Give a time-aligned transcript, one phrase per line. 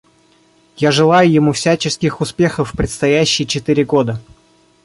[0.77, 4.19] Я желаю ему всяческих успехов в предстоящие четыре года.